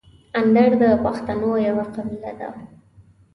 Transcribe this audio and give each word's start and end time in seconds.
اندړ 0.39 0.71
د 0.81 0.83
پښتنو 1.05 1.49
یوه 1.67 1.85
قبیله 1.95 2.31
ده. 2.39 2.49